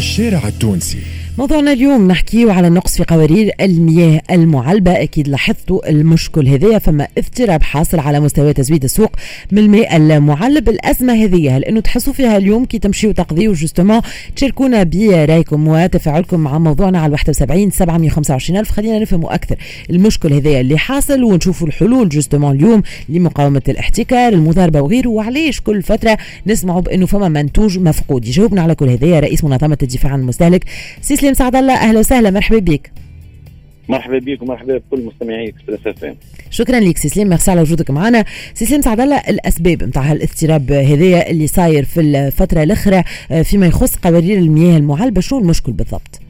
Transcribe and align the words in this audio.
الشارع 0.00 0.48
التونسي. 0.48 1.19
موضوعنا 1.40 1.72
اليوم 1.72 2.08
نحكيه 2.08 2.52
على 2.52 2.68
النقص 2.68 2.96
في 2.96 3.04
قوارير 3.04 3.52
المياه 3.60 4.20
المعلبة. 4.30 5.02
أكيد 5.02 5.28
لاحظتوا 5.28 5.90
المشكل 5.90 6.48
هذايا 6.48 6.78
فما 6.78 7.08
اضطراب 7.18 7.62
حاصل 7.62 7.98
على 7.98 8.20
مستوى 8.20 8.52
تزويد 8.52 8.84
السوق 8.84 9.10
من 9.52 9.58
الماء 9.58 9.96
المعلب. 9.96 10.68
الأزمة 10.68 11.12
هذه 11.12 11.56
هل 11.56 11.64
أنه 11.64 11.80
تحسوا 11.80 12.12
فيها 12.12 12.36
اليوم 12.36 12.64
كي 12.64 12.78
تمشيوا 12.78 13.12
تقضيوا 13.12 13.54
justement 13.54 14.00
تشاركونا 14.36 14.82
برأيكم 14.82 15.68
وتفاعلكم 15.68 16.40
مع 16.40 16.58
موضوعنا 16.58 17.00
على 17.00 17.12
71 17.12 17.70
725 17.70 18.58
ألف. 18.58 18.70
خلينا 18.70 18.98
نفهموا 18.98 19.34
أكثر 19.34 19.56
المشكل 19.90 20.32
هذايا 20.32 20.60
اللي 20.60 20.78
حاصل 20.78 21.22
ونشوفوا 21.22 21.66
الحلول. 21.66 22.08
justement 22.08 22.56
اليوم 22.56 22.82
لمقاومة 23.08 23.62
الاحتكار 23.68 24.32
المضاربة 24.32 24.80
وغيره. 24.80 25.08
وعليش 25.08 25.60
كل 25.60 25.82
فترة 25.82 26.18
نسمعوا 26.46 26.80
بأنه 26.80 27.06
فما 27.06 27.28
منتوج 27.28 27.78
مفقود؟ 27.78 28.26
يجاوبنا 28.26 28.62
على 28.62 28.74
كل 28.74 28.88
هذايا 28.88 29.20
رئيس 29.20 29.44
منظمة 29.44 29.78
الدفاع 29.82 30.12
عن 30.12 30.20
المستهلك 30.20 30.64
سي 31.00 31.29
سليم 31.30 31.38
سعد 31.38 31.56
الله 31.56 31.74
أهلا 31.74 31.98
وسهلا 31.98 32.30
مرحبا 32.30 32.58
بك. 32.58 32.92
مرحبا 33.88 34.18
بك 34.18 34.42
ومرحبا 34.42 34.78
بكل 34.78 35.04
مستمعي 35.04 35.48
Express 35.48 35.86
FM 35.86 36.14
شكرا 36.50 36.80
لك 36.80 36.96
سي 36.98 37.08
سليم. 37.08 37.28
ميرسي 37.28 37.50
على 37.50 37.60
وجودك 37.60 37.90
معنا. 37.90 38.24
سي 38.54 38.66
سليم 38.66 38.80
سعد 38.80 39.00
الله 39.00 39.16
الأسباب 39.16 39.82
نتاع 39.82 40.02
هالاضطراب 40.02 40.72
هذايا 40.72 41.30
اللي 41.30 41.46
صاير 41.46 41.84
في 41.84 42.00
الفترة 42.00 42.62
الأخرى 42.62 43.04
آه، 43.30 43.42
فيما 43.42 43.66
يخص 43.66 43.96
قوارير 43.96 44.38
المياه 44.38 44.76
المعلبة 44.76 45.20
شنو 45.20 45.38
المشكل 45.38 45.72
بالضبط؟ 45.72 46.20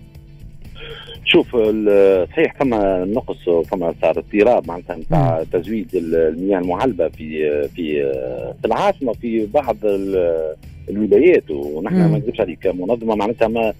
شوف 1.24 1.56
صحيح 2.30 2.54
فما 2.60 3.04
نقص 3.04 3.48
وفما 3.48 3.94
صار 4.02 4.18
اضطراب 4.18 4.68
معناتها 4.68 4.96
نتاع 4.96 5.44
تزويد 5.52 5.88
المياه 5.94 6.58
المعلبه 6.58 7.08
في 7.08 7.68
في 7.76 8.12
في 8.60 8.66
العاصمة 8.66 9.12
في 9.12 9.46
بعض 9.54 9.76
الولايات. 10.88 11.50
ونحن 11.50 11.96
ما 11.96 12.18
نكذبش 12.18 12.40
عليك 12.40 12.66
منظمة 12.66 13.14
معناتها 13.14 13.48
ما 13.48 13.72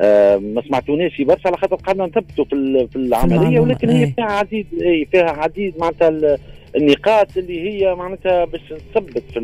آه، 0.00 0.36
ما 0.36 0.62
سمعتوناش 0.68 1.20
برشا 1.20 1.48
على 1.48 1.56
خاطر 1.56 1.76
قعدنا 1.76 2.06
نثبتوا 2.06 2.44
في 2.44 2.86
في 2.92 2.96
العملية 2.96 3.60
ولكن 3.60 3.88
هي 3.88 4.06
فيها 4.16 4.24
عديد 4.24 4.66
فيها 5.12 5.30
عديد 5.30 5.74
معناتها 5.78 6.38
النقاط 6.76 7.36
اللي 7.36 7.60
هي 7.70 7.94
معناتها 7.94 8.44
باش 8.44 8.60
تثبت 8.94 9.22
في 9.34 9.40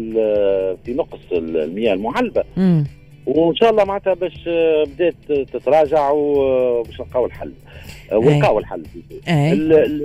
في 0.84 0.95
نقص 0.95 1.19
المياه 1.33 1.95
المعلبة. 1.95 2.45
وإن 3.27 3.56
شاء 3.56 3.70
الله 3.70 3.84
معناتها 3.84 4.14
باش 4.14 4.48
بدات 4.86 5.14
تتراجع 5.28 6.11
وباش 6.11 7.00
نلقاو 7.00 7.27
الحل. 7.27 7.53
ولقاو 8.16 8.58
الحل. 8.58 8.82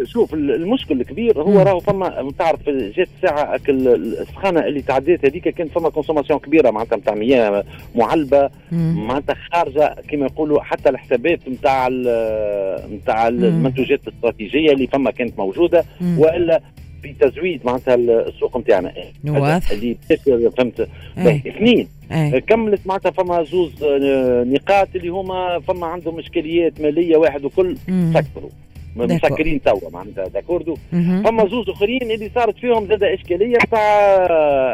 شوف 0.07 0.33
المشكل 0.33 1.01
الكبير 1.01 1.41
هو 1.41 1.59
راهو 1.59 1.79
فما 1.79 2.31
تعرف 2.39 2.69
جات 2.69 3.07
ساعة 3.21 3.59
السخانة 3.69 4.59
اللي 4.59 4.81
تعديت 4.81 5.25
هذيك 5.25 5.49
كان 5.49 5.67
فما 5.67 5.89
كونسوماسيون 5.89 6.39
كبيرة 6.39 6.71
معناتها 6.71 6.97
نتاع 6.97 7.15
مياه 7.15 7.63
معلبة 7.95 8.49
معناتها 8.71 9.35
خارجة 9.53 9.95
كما 10.09 10.25
يقولوا 10.25 10.61
حتى 10.61 10.89
الحسابات 10.89 11.39
نتاع 11.49 11.87
نتاع 12.91 13.27
المنتوجات 13.27 13.99
الاستراتيجية 14.07 14.71
اللي 14.71 14.87
فما 14.87 15.11
كانت 15.11 15.39
موجودة 15.39 15.85
وإلا 16.17 16.61
في 17.03 17.13
تزويد 17.19 17.61
معناتها 17.65 17.95
السوق 17.95 18.57
نتاعنا. 18.57 18.93
اللي 19.71 20.51
فهمت؟ 20.51 20.87
اثنين 21.47 21.87
كملت 22.47 22.87
معناتها 22.87 23.11
فما 23.11 23.43
زوز 23.43 23.83
آه، 23.83 24.43
نقاط 24.43 24.87
اللي 24.95 25.09
هما 25.09 25.59
فما 25.59 25.85
عندهم 25.87 26.19
إشكاليات 26.19 26.81
مالية 26.81 27.17
واحد 27.17 27.45
وكل 27.45 27.77
سكروا 28.13 28.49
مسكرين 28.95 29.61
توا 29.63 29.89
معناتها 29.93 30.27
داكوردو؟ 30.27 30.77
فما 31.23 31.47
زوز 31.47 31.69
آخرين 31.69 32.11
اللي 32.11 32.31
صارت 32.35 32.57
فيهم 32.57 32.85
زاد 32.87 33.03
إشكالية 33.03 33.57
تاع 33.71 34.25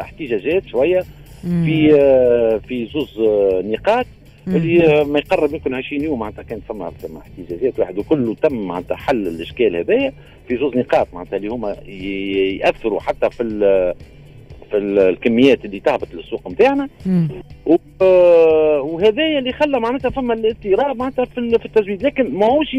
احتجاجات 0.01 0.67
شوية. 0.67 1.03
في 1.43 1.97
آه، 2.01 2.61
في 2.67 2.85
زوز 2.93 3.19
آه، 3.19 3.61
نقاط. 3.65 4.05
اللي 4.47 5.05
ما 5.05 5.19
يقرب 5.19 5.53
يمكن 5.53 5.73
20 5.73 6.03
يوم 6.03 6.19
معناتها 6.19 6.43
كان 6.43 6.59
فما 6.69 6.89
فما 6.89 7.19
احتجاجات 7.19 7.79
واحد 7.79 7.97
وكله 7.97 8.35
تم 8.35 8.67
معناتها 8.67 8.97
حل 8.97 9.27
الإشكال 9.27 9.75
هذايا 9.75 10.13
في 10.47 10.57
زوز 10.57 10.77
نقاط 10.77 11.07
معناتها 11.13 11.37
اللي 11.37 11.47
هما 11.47 11.75
يأثروا 12.59 12.99
حتى 12.99 13.29
في 13.29 13.43
في 14.71 14.77
الكميات 14.77 15.65
اللي 15.65 15.79
تهبط 15.79 16.13
للسوق 16.13 16.51
نتاعنا 16.51 16.89
وهذايا 18.81 19.39
اللي 19.39 19.51
خلى 19.53 19.79
معناتها 19.79 20.09
فما 20.09 20.33
الاضطراب 20.33 20.97
معناتها 20.97 21.25
في 21.25 21.65
التزويد. 21.65 22.03
لكن 22.03 22.33
ماهوش 22.33 22.77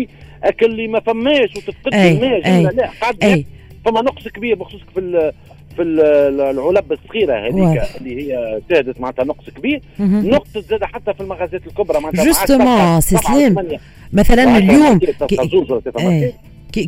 اللي 0.63 0.89
ما 0.89 1.01
فماش 1.01 1.57
وتفقد 1.57 1.95
الماء 1.95 2.73
لا 2.73 2.91
قاعد 3.01 3.45
فما 3.85 4.03
نقص 4.03 4.29
كبير 4.29 4.55
بخصوص 4.55 4.81
في 4.95 5.33
في 5.77 5.83
العلب 5.83 6.93
الصغيرة 6.93 7.35
هذيك 7.35 7.83
اللي 8.01 8.23
هي 8.23 8.61
شهدت 8.71 9.01
معناتها 9.01 9.25
نقص 9.25 9.51
كبير. 9.51 9.81
نقص 9.99 10.59
زاد 10.59 10.85
حتى 10.85 11.15
في 11.15 11.21
المغازات 11.21 11.67
الكبرى 11.67 12.01
معناتها 12.01 12.25
justement 12.25 13.01
سي 13.01 13.17
سليم 13.17 13.57
مثلا 14.13 14.59
اليوم 14.59 14.99
كي 14.99 15.37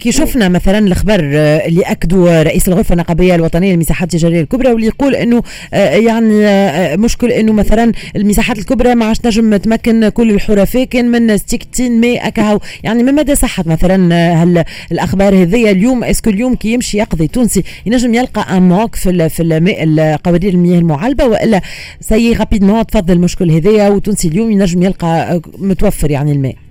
شفنا 0.08 0.48
مثلا 0.48 0.78
الخبر 0.78 1.30
آه، 1.34 1.66
اللي 1.66 1.82
أكدوا 1.82 2.42
رئيس 2.42 2.68
الغرفة 2.68 2.92
النقابية 2.92 3.34
الوطنية 3.34 3.72
للمساحات 3.72 4.14
التجارية 4.14 4.40
الكبرى 4.40 4.72
واللي 4.72 4.86
يقول 4.86 5.14
إنه 5.14 5.42
آه، 5.74 5.90
يعني 5.90 6.46
آه، 6.46 6.96
مشكل 6.96 7.32
إنه 7.32 7.52
مثلا 7.52 7.92
المساحات 8.16 8.58
الكبرى 8.58 8.94
ما 8.94 9.04
عادش 9.04 9.26
نجم 9.26 9.56
تمكن 9.56 10.08
كل 10.08 10.30
الحرفاء 10.30 10.84
كان 10.84 11.10
من 11.10 11.38
ستيكتين 11.38 12.00
ماء 12.00 12.26
اكاهو 12.26 12.58
يعني 12.82 13.02
ما 13.02 13.12
مدى 13.12 13.34
صحه 13.34 13.64
مثلا 13.66 14.14
هل 14.42 14.64
الأخبار 14.92 15.42
هذيا 15.42 15.70
اليوم؟ 15.70 16.04
est-ce 16.04 16.22
que 16.22 16.30
اليوم 16.30 16.54
كي 16.54 16.72
يمشي 16.72 16.98
يقضي 16.98 17.28
تونسي 17.28 17.62
ينجم 17.86 18.14
يلقى 18.14 18.56
اموك 18.56 18.94
في 18.94 19.28
في 19.28 19.42
الماء 19.42 20.16
قوارير 20.16 20.52
المياه 20.52 20.78
المعلبة 20.78 21.24
وإلا 21.24 21.60
c'est 22.00 22.32
rapidement 22.32 22.86
تفض 22.86 23.12
المشكل 23.14 23.50
هذايا 23.50 23.88
وتونسي 23.88 24.28
اليوم 24.28 24.50
ينجم 24.50 24.82
يلقى 24.82 25.40
متوفر 25.58 26.10
يعني 26.10 26.32
الماء. 26.32 26.65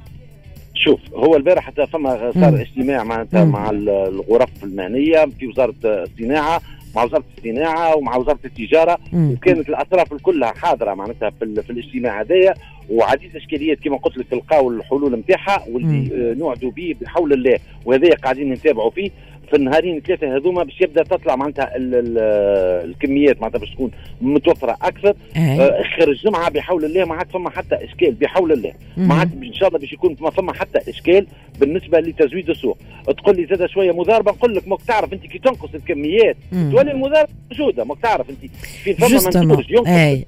شوف 0.75 1.00
هو 1.13 1.36
البارح 1.36 1.63
حتى 1.63 1.88
فما 1.88 2.31
صار 2.31 2.62
اجتماع 2.62 3.03
معناتها 3.03 3.46
مع 3.46 3.69
الغرف 3.69 4.63
المهنيه 4.63 5.25
في 5.40 5.47
وزارة 5.47 5.74
الصناعة 5.86 6.62
مع 6.96 7.03
وزارة 7.03 7.24
الصناعة 7.38 7.96
ومع 7.96 8.16
وزارة 8.16 8.40
التجارة 8.46 8.97
مم. 9.14 9.31
وكانت 9.31 9.69
الأطراف 9.69 10.14
كلها 10.14 10.52
حاضرة 10.52 10.94
معناتها 10.94 11.30
في, 11.30 11.62
في 11.62 11.69
الاجتماع 11.69 12.22
هذايا 12.22 12.53
وعديد 12.90 13.35
اشكاليات 13.35 13.80
كما 13.80 13.97
قلت 13.97 14.18
لك 14.18 14.25
تلقاو 14.31 14.69
الحلول 14.69 15.16
نتاعها 15.19 15.66
واللي 15.69 16.35
نوعدوا 16.40 16.72
به 16.72 16.96
بحول 17.02 17.34
الله 17.34 17.59
وهذا 17.85 18.09
قاعدين 18.09 18.53
نتابعوا 18.53 18.90
فيه. 18.90 19.09
في 19.50 19.56
النهارين 19.56 20.01
ثلاثة 20.01 20.35
هذوما 20.35 20.63
باش 20.63 20.81
يبدأ 20.81 21.03
تطلع 21.03 21.35
معناتها 21.35 21.72
الكميات 21.75 23.41
معناتها 23.41 23.59
باش 23.59 23.69
تكون 23.69 23.91
متوفرة 24.22 24.78
أكثر. 24.81 25.16
إيه. 25.35 25.61
آه، 25.61 25.81
آخر 25.81 26.09
الجمعة 26.09 26.50
بحول 26.50 26.85
الله 26.85 27.06
ما 27.06 27.16
عاد 27.16 27.31
فما 27.31 27.50
حتى 27.50 27.75
إشكال 27.75 28.11
بحول 28.11 28.51
الله. 28.51 28.73
ما 28.97 29.13
عاد 29.13 29.44
إن 29.44 29.53
شاء 29.53 29.67
الله 29.67 29.79
باش 29.79 29.94
يكون 29.94 30.16
ما 30.19 30.29
فما 30.29 30.53
حتى 30.53 30.89
إشكال 30.89 31.28
بالنسبة 31.59 32.00
لتزويد 32.00 32.50
السوق. 32.50 32.78
تقول 33.17 33.35
لي 33.35 33.45
زاد 33.45 33.66
شوية 33.66 33.91
مضاربة 33.91 34.31
نقول 34.31 34.55
لك 34.55 34.67
ماك 34.67 34.81
تعرف 34.81 35.13
أنت 35.13 35.25
كي 35.25 35.39
تنقص 35.39 35.69
الكميات 35.75 36.35
تولي 36.51 36.91
المضاربة 36.91 37.29
موجودة 37.51 37.84
ماك 37.84 37.97
تعرف 38.03 38.29
أنت. 38.29 38.51
في 38.84 38.94
فما 38.94 39.41
منتوج 39.41 39.72
ينقص 39.72 39.88
أي. 39.88 40.25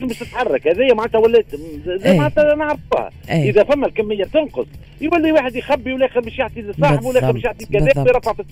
باش 0.00 0.18
تتحرك. 0.18 0.68
هذه 0.68 0.94
معناتها 0.94 1.18
ولات 1.18 1.46
معناتها 2.06 2.54
نعرفوها. 2.54 3.10
إذا 3.28 3.64
فما 3.64 3.86
الكمية 3.86 4.24
تنقص 4.24 4.66
يولي 5.00 5.32
واحد 5.32 5.56
يخبي 5.56 5.92
والآخر 5.92 6.20
باش 6.20 6.38
يعطي 6.38 6.60
لصاحبه 6.60 7.06
والآخر 7.06 7.32
باش 7.32 7.44
يعطي 7.44 7.66
كذا. 7.66 8.05
ويرفع 8.06 8.32
في 8.32 8.44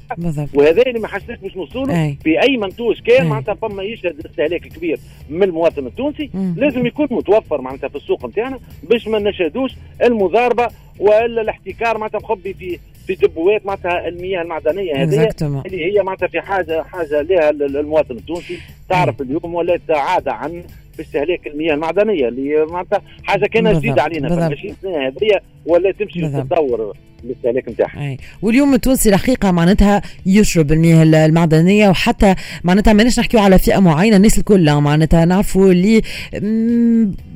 وهذا 0.54 0.82
اللي 0.82 0.98
ما 1.00 1.08
حسيت 1.08 1.42
باش 1.42 1.56
نوصلوا 1.56 2.14
في 2.24 2.42
أي 2.42 2.56
منتوج 2.56 3.00
كان 3.00 3.26
معناتها 3.26 3.54
فما 3.54 3.82
يشهد 3.82 4.26
استهلاك 4.26 4.60
كبير 4.60 4.98
من 5.30 5.42
المواطن 5.42 5.86
التونسي 5.86 6.30
مم. 6.34 6.54
لازم 6.58 6.86
يكون 6.86 7.06
متوفر 7.10 7.60
معناتها 7.60 7.88
في 7.88 7.96
السوق 7.96 8.26
نتاعنا 8.26 8.58
باش 8.82 9.08
ما 9.08 9.18
نشهدوش 9.18 9.70
المضاربة 10.02 10.68
وإلا 10.98 11.40
الاحتكار 11.40 11.98
معناتها 11.98 12.18
مخبي 12.18 12.54
في 12.54 12.78
في 13.06 13.14
دبوات 13.14 13.66
معناتها 13.66 14.08
المياه 14.08 14.42
المعدنية 14.42 15.02
هذه 15.02 15.28
اللي 15.66 15.84
هي 15.84 16.02
معناتها 16.02 16.26
في 16.26 16.40
حاجة 16.40 16.82
حاجة 16.82 17.22
لها 17.22 17.50
المواطن 17.50 18.16
التونسي 18.16 18.58
تعرف 18.88 19.22
اليوم 19.22 19.54
ولات 19.54 19.80
عاده 19.90 20.32
عن 20.32 20.62
باستهلاك 20.98 21.46
المياه 21.46 21.74
المعدنية 21.74 22.28
اللي 22.28 22.66
معناتها 22.66 23.02
حاجة 23.24 23.46
كانت 23.46 23.76
جديدة 23.76 24.02
علينا 24.02 24.28
في 24.48 24.54
20 24.54 24.74
سنه 24.82 25.06
هذه 25.06 25.40
ولا 25.66 25.92
تمشي 25.92 26.28
تتطور 26.28 26.96
الاستهلاك 27.24 27.68
نتاعها 27.68 28.16
واليوم 28.42 28.74
التونسي 28.74 29.08
الحقيقة 29.08 29.50
معناتها 29.50 30.02
يشرب 30.26 30.72
المياه 30.72 31.26
المعدنية 31.26 31.88
وحتى 31.88 32.34
معناتها 32.64 32.92
ماناش 32.92 33.20
نحكيو 33.20 33.40
على 33.40 33.58
فئة 33.58 33.78
معينة 33.78 34.16
الناس 34.16 34.38
الكل 34.38 34.74
معناتها 34.74 35.24
نعرفوا 35.24 35.72
اللي 35.72 36.02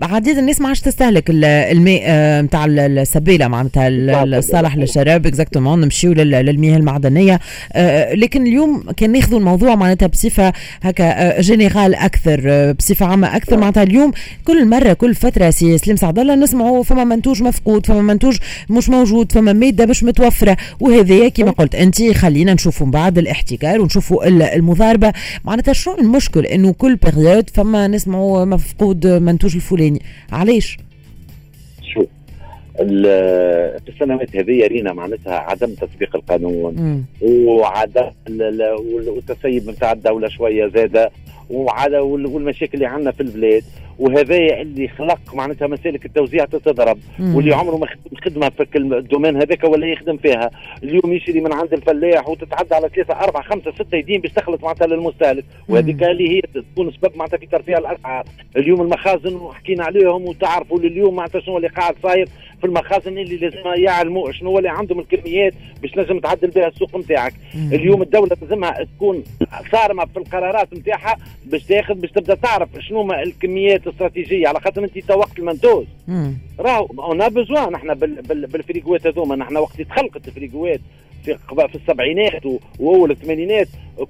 عديد 0.02 0.38
الناس 0.38 0.60
ما 0.60 0.68
عادش 0.68 0.80
تستهلك 0.80 1.24
الماء 1.30 2.42
نتاع 2.42 2.64
آه، 2.64 2.66
السبيلة 2.68 3.48
معناتها 3.48 3.88
الصالح 4.24 4.76
للشراب 4.76 5.26
exactement 5.26 5.80
نمشيو 5.80 6.12
للمياه 6.12 6.76
المعدنية. 6.76 7.40
آه، 7.72 8.14
لكن 8.14 8.46
اليوم 8.46 8.84
كان 8.96 9.12
ناخذوا 9.12 9.38
الموضوع 9.38 9.74
معناتها 9.74 10.06
بصفة 10.06 10.52
هكا 10.82 11.40
générale 11.40 11.94
آه، 11.94 12.04
أكثر 12.04 12.72
بصفة 12.72 13.06
عامة 13.06 13.36
أكثر. 13.36 13.56
معناتها 13.56 13.82
اليوم 13.82 14.12
كل 14.44 14.66
مرة 14.68 14.92
كل 14.92 15.14
فترة 15.14 15.50
سي 15.50 15.78
سليم 15.78 15.96
سعد 15.96 16.18
الله 16.18 16.34
نسمعوا 16.34 16.82
فما 16.82 17.04
منتوج 17.04 17.42
مفقود 17.42 17.86
فما 17.86 18.02
منتوج 18.02 18.36
مش 18.70 18.88
موجود 18.88 19.32
فما 19.32 19.52
ماده 19.52 19.77
ماده 19.78 19.90
مش 19.90 20.04
متوفرة. 20.04 20.56
وهذايا 20.80 21.28
كما 21.28 21.50
قلت 21.50 21.74
انت 21.74 22.02
خلينا 22.02 22.54
نشوفوا 22.54 22.86
من 22.86 22.92
بعد 22.92 23.18
الاحتكار 23.18 23.80
ونشوفوا 23.80 24.26
المضاربة. 24.26 25.12
معناتها 25.44 25.72
شنو 25.72 25.98
المشكل؟ 25.98 26.46
إنه 26.46 26.72
كل 26.72 26.96
période 26.96 27.50
فما 27.50 27.88
نسمعوا 27.88 28.44
مفقود 28.44 29.06
منتوج 29.06 29.54
الفلاني. 29.54 30.02
علاش؟ 30.32 30.78
في 32.78 33.88
السنوات 33.88 34.36
هذه 34.36 34.66
رينا 34.66 34.92
معناتها 34.92 35.34
عدم 35.34 35.74
تطبيق 35.74 36.16
القانون. 36.16 37.04
وعدم 37.22 38.10
والتسيب 39.06 39.70
نتاع 39.70 39.92
الدولة 39.92 40.28
شوية 40.28 40.66
زاده 40.74 41.10
وعلى 41.50 41.98
والمشاكل 41.98 42.74
اللي 42.74 42.86
عندنا 42.86 43.10
في 43.10 43.20
البلاد. 43.20 43.64
وهذا 43.98 44.36
اللي 44.36 44.88
خلق 44.88 45.34
معناتها 45.34 45.68
مسالك 45.68 46.06
التوزيع 46.06 46.44
تتضرب 46.44 46.98
واللي 47.20 47.54
عمره 47.54 47.76
ما 47.76 47.86
خدمه 48.24 48.48
في 48.48 48.78
ال 48.78 48.85
domaine 48.85 49.36
هذاك 49.36 49.64
ولا 49.64 49.86
يخدم 49.86 50.16
فيها. 50.16 50.50
اليوم 50.82 51.12
يشري 51.12 51.40
من 51.40 51.52
عند 51.52 51.72
الفلاح 51.72 52.28
وتتعدى 52.28 52.74
على 52.74 52.88
ثلاثة 52.88 53.14
أربعة 53.14 53.42
خمسة 53.42 53.72
ستة 53.72 53.96
يدين 53.96 54.20
باش 54.20 54.32
تخلص 54.32 54.62
معناتها 54.62 54.86
للمستهلك. 54.86 55.44
وهذيك 55.68 56.02
اللي 56.02 56.36
هي 56.36 56.40
تكون 56.40 56.92
سبب 56.92 57.16
معناتها 57.16 57.38
في 57.38 57.46
ترفيع 57.46 57.78
الأسعار. 57.78 58.24
اليوم 58.56 58.80
المخازن 58.80 59.34
وحكينا 59.34 59.84
عليهم 59.84 60.24
وتعرفوا 60.28 60.78
اليوم 60.78 61.16
معناتها 61.16 61.40
شنو 61.40 61.56
اللي 61.56 61.68
قاعد 61.68 61.94
صاير 62.02 62.28
في 62.60 62.64
المخازن 62.64 63.18
اللي 63.18 63.36
لازم 63.36 63.82
يعلموا 63.84 64.32
شنو 64.32 64.58
اللي 64.58 64.68
عندهم 64.68 65.00
الكميات 65.00 65.54
باش 65.82 65.98
نجم 65.98 66.18
تعدل 66.18 66.50
بها 66.50 66.68
السوق 66.68 66.96
نتاعك 66.96 67.34
اليوم 67.72 68.02
الدولة 68.02 68.36
لازمها 68.42 68.84
تكون 68.96 69.24
صارمة 69.72 70.04
في 70.04 70.16
القرارات 70.16 70.74
نتاعها 70.74 71.16
باش 71.46 71.64
تاخذ 71.64 71.94
باش 71.94 72.10
تبدأ 72.10 72.34
تعرف 72.34 72.68
شنو 72.80 73.12
الكميات 73.12 73.87
الاستراتيجيه 73.88 74.48
على 74.48 74.60
خاطر 74.60 74.84
انت 74.84 75.10
وقت 75.10 75.38
المنتوج 75.38 75.84
راهو 76.58 76.86
اون 76.98 77.28
بزوان 77.28 77.72
نحن 77.72 77.94
بالفريقوات 77.94 79.06
هذوما 79.06 79.36
نحن 79.36 79.56
وقت 79.56 79.82
تخلقت 79.82 80.28
الفريقوات 80.28 80.80
في 81.36 81.68
في 81.68 81.74
السبعينات 81.74 82.42
واول 82.80 83.10
الثمانينات 83.10 83.68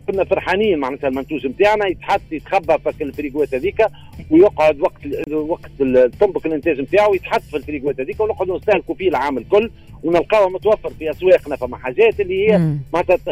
كنا 0.08 0.24
فرحانين 0.24 0.78
معناتها 0.78 1.08
المنتوج 1.08 1.46
نتاعنا 1.46 1.86
يتحط 1.86 2.20
يتخبى 2.30 2.92
في 2.92 3.04
الفريقوات 3.04 3.54
هذيك 3.54 3.86
ويقعد 4.30 4.80
وقت 4.80 5.30
وقت 5.30 5.70
تنبك 6.20 6.46
الإنتاج 6.46 6.80
نتاعو 6.80 7.14
يتحط 7.14 7.40
في 7.40 7.56
الفريقوات 7.56 8.00
هذيك 8.00 8.20
ونقعدوا 8.20 8.56
نستهلكوا 8.56 8.94
فيه 8.94 9.08
العام 9.08 9.38
الكل 9.38 9.70
ونلقاوه 10.02 10.48
متوفر 10.48 10.90
في 10.90 11.10
أسواقنا 11.10 11.56
فما 11.56 11.76
حاجات 11.76 12.20
اللي 12.20 12.48
هي 12.48 12.58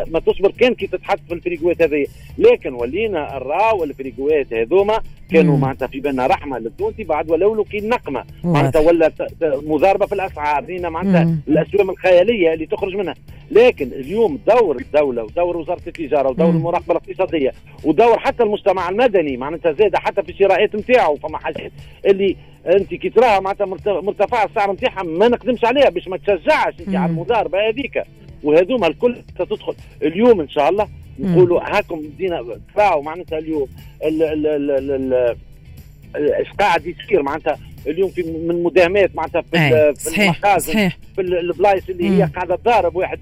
ما 0.06 0.20
تصبر 0.20 0.50
كان 0.50 0.74
كي 0.74 0.86
تتحط 0.86 1.18
في 1.28 1.34
الفريقوات 1.34 1.82
هذه 1.82 2.06
لكن 2.38 2.74
ولينا 2.74 3.18
نراو 3.34 3.84
الفريقوات 3.84 4.52
هذوما 4.52 5.00
كانوا 5.30 5.58
معناتها 5.58 5.86
في 5.86 6.00
بالنا 6.00 6.26
رحمة 6.26 6.58
للتونسي 6.58 7.04
بعد 7.04 7.30
ولو 7.30 7.64
كي 7.64 7.80
نقمة. 7.80 8.24
معناتها 8.44 8.80
ولا 8.80 9.12
مضاربة 9.42 10.06
في 10.06 10.14
الأسعار. 10.14 10.64
معناتها 10.90 11.38
الأسوام 11.48 11.90
الخيالية 11.90 12.54
اللي 12.54 12.66
تخرج 12.66 12.96
منها. 12.96 13.14
لكن 13.50 13.86
اليوم 13.86 14.38
دور 14.46 14.76
الدولة 14.76 15.24
ودور 15.24 15.56
وزارة 15.56 15.80
التجارة 15.86 16.28
ودور 16.28 16.50
المراقبة 16.50 16.92
الاقتصادية 16.92 17.52
ودور 17.84 18.18
حتى 18.18 18.42
المجتمع 18.42 18.88
المدني 18.88 19.36
معناتها 19.36 19.72
زاد 19.72 19.96
حتى 19.96 20.22
في 20.22 20.28
الشراءات 20.28 20.76
نتاعو 20.76 21.16
فما 21.16 21.38
حاجات 21.38 21.72
اللي 22.06 22.36
انت 22.66 22.94
كي 22.94 23.10
تراها 23.10 23.40
معناتها 23.40 23.66
مرتفعه 24.00 24.44
السعر 24.44 24.72
نتاعها 24.72 25.02
ما 25.02 25.28
نقدمش 25.28 25.64
عليها 25.64 25.88
باش 25.88 26.08
ما 26.08 26.16
تشجعش 26.16 26.74
انت 26.80 26.94
على 26.94 27.10
المضاربه 27.10 27.68
هذيك 27.68 28.02
وهذوما 28.42 28.86
الكل 28.86 29.16
ستدخل 29.34 29.74
اليوم 30.02 30.40
إن 30.40 30.48
شاء 30.48 30.68
الله 30.68 30.88
نقولوا 31.18 31.60
هاكم 31.76 32.00
بدينا 32.00 32.44
تباعوا 32.74 33.02
معناتها 33.02 33.38
اليوم 33.38 33.68
إيش 36.16 36.48
قاعد 36.60 36.86
يصير 36.86 37.22
معناتها 37.22 37.58
اليوم 37.86 38.10
في 38.10 38.22
من 38.22 38.62
مداهمات 38.62 39.16
معناتها 39.16 39.40
في, 39.40 39.94
في 39.94 40.22
المخازن 40.24 40.72
في 41.14 41.20
البلايص 41.20 41.88
اللي 41.88 42.10
هي 42.10 42.24
قاعدة 42.34 42.56
تضارب 42.56 42.96
واحد 42.96 43.20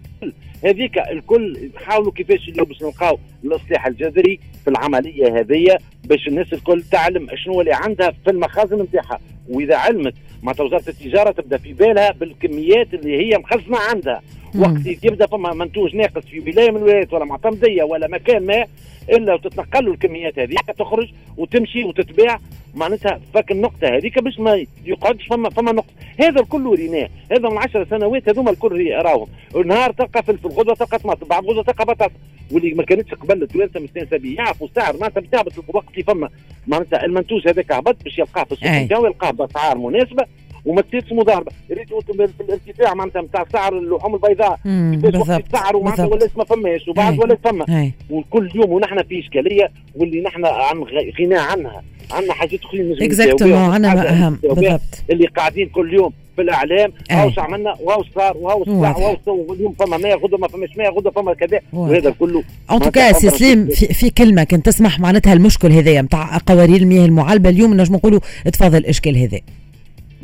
هذيك 0.65 0.99
الكل 0.99 1.71
يحاولوا 1.75 2.13
كيفاش 2.13 2.49
اليوم 2.49 2.67
باش 2.67 2.83
نلقاو 2.83 3.19
الإصلاح 3.45 3.87
الجذري 3.87 4.41
في 4.65 4.71
العملية 4.71 5.41
هذه 5.41 5.79
باش 6.05 6.29
الناس 6.29 6.53
الكل 6.53 6.83
تعلم 6.83 7.27
شنو 7.35 7.61
اللي 7.61 7.73
عندها 7.75 8.11
في 8.25 8.31
المخازن 8.31 8.83
نتاعها. 8.83 9.21
وإذا 9.49 9.77
علمت 9.77 10.15
معناتها 10.43 10.65
وزارة 10.65 10.89
التجارة 10.89 11.31
تبدأ 11.31 11.57
في 11.57 11.73
بالها 11.73 12.13
بالكميات 12.13 12.95
اللي 12.95 13.17
هي 13.19 13.39
مخزنة 13.39 13.79
عندها. 13.79 14.23
وقت 14.59 15.05
يبدا 15.05 15.27
فما 15.27 15.55
منتوج 15.55 15.97
ناقص 15.97 16.23
في 16.25 16.41
ولاية 16.41 16.71
من 16.71 16.77
الولايات 16.77 17.13
ولا 17.13 17.25
معتمديه 17.25 17.83
ولا 17.83 18.09
مكان 18.09 18.47
ما 18.47 18.67
إلا 19.11 19.35
وتتنقل 19.35 19.89
الكميات 19.89 20.39
هذيك 20.39 20.67
تخرج 20.79 21.13
وتمشي 21.37 21.85
وتتباع. 21.85 22.41
معناتها 22.75 23.21
فك 23.35 23.53
النقطة 23.53 23.89
هذيك 23.89 24.19
باش 24.19 24.41
ما 24.41 24.65
يقعدش 24.85 25.27
فما 25.27 25.51
فما 25.51 25.73
نقطة. 25.73 25.93
هذا 26.21 26.41
الكل 26.41 26.75
ريناه 26.75 27.09
هذا 27.33 27.49
من 27.49 27.59
10 27.59 27.87
سنوات 27.91 28.29
هذوما 28.29 28.51
الكل 28.51 28.91
راهم. 28.93 29.27
نهار 29.67 29.93
تلقى 29.93 30.23
فلفل 30.23 30.49
غدوة 30.49 30.75
تلقى 30.75 30.99
طماطم 30.99 31.27
بعد 31.27 31.45
غدوة 31.45 31.63
تلقى 31.63 31.85
بطاطا 31.85 32.15
واللي 32.53 32.75
ما 32.75 32.83
كانتش 32.83 33.15
قبل 33.15 33.43
التوانسه 33.43 33.81
مستانسه 33.81 34.17
به 34.17 34.35
يعرفوا 34.39 34.67
السعر 34.67 34.97
معناتها 34.97 35.21
بتهبط 35.21 35.53
الوقت 35.71 35.89
اللي 35.93 36.03
فما. 36.03 36.29
معناتها 36.67 37.05
المنتوج 37.05 37.49
هذاك 37.49 37.73
هبط 37.73 38.05
باش 38.05 38.19
يلقاه 38.19 38.45
في 38.45 38.53
السوق 38.53 38.69
نتاعو 38.69 39.07
يلقاه 39.07 39.31
بأسعار 39.31 39.79
مناسبة. 39.79 40.27
وما 40.65 40.83
تصيرش 40.83 41.13
مضاربه 41.13 41.53
يا 41.71 41.77
ريت 41.77 41.89
في 42.37 42.41
الارتفاع 42.41 42.95
معناتها 42.95 43.23
نتاع 43.23 43.45
سعر 43.53 43.79
اللحوم 43.79 44.15
البيضاء. 44.15 44.59
كيفاش 44.65 45.43
السعر 45.47 45.77
ومعناتها 45.77 46.07
ولا 46.07 46.29
ما 46.37 46.45
فماش 46.45 46.89
وبعد 46.89 47.19
ولا 47.19 47.39
فما. 47.45 47.91
وكل 48.11 48.51
يوم 48.55 48.73
ونحن 48.73 49.03
في 49.03 49.21
إشكالية 49.21 49.71
واللي 49.95 50.21
نحن 50.21 50.45
عن 50.45 50.85
غنى 51.21 51.37
عنها. 51.37 51.83
عندنا 52.11 52.33
حاجات 52.33 52.61
أخرين 52.65 52.97
exactement 53.03 53.57
عندنا 53.57 54.11
أهم 54.11 54.39
بالضبط. 54.43 54.81
اللي 55.11 55.27
قاعدين 55.27 55.69
كل 55.69 55.95
يوم 55.95 56.13
في 56.37 56.43
الإعلام 56.43 56.93
هاو 57.11 57.31
شو 57.31 57.41
عملنا 57.41 57.75
وهاو 57.81 58.05
صار 58.15 58.37
وهاو 58.37 58.65
صار 58.65 58.75
وهاو 58.75 59.53
اليوم 59.53 59.73
فما 59.73 59.97
100 59.97 60.15
غدا 60.15 60.37
ما 60.37 60.49
فماش 60.49 60.77
100 60.77 60.89
غدا 60.89 61.11
فما 61.11 61.35
كذا. 61.35 61.61
وهذا 61.73 62.11
كله 62.11 62.43
en 62.71 62.81
tout 62.81 62.99
cas 62.99 63.13
سي 63.13 63.31
سليم 63.31 63.67
في, 63.67 63.95
في 63.95 64.11
كلمة 64.11 64.45
كنت 64.45 64.67
تسمح 64.67 65.01
معناتها 65.01 65.33
المشكل 65.33 65.73
هذايا 65.73 66.03
نتاع 66.03 66.39
قوارير 66.47 66.77
المياه 66.77 67.05
المعلبة 67.05 67.51
اليوم 67.51 67.75
نجم 67.75 67.95
نقولوا 67.95 68.21
تفض 68.53 68.79
الاشكال 68.79 69.17
هذا. 69.17 69.41